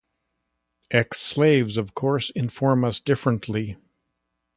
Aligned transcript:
Ex-slaves, 0.89 1.77
of 1.77 1.93
course, 1.93 2.31
inform 2.31 2.83
us 2.83 2.99
differently. 2.99 3.77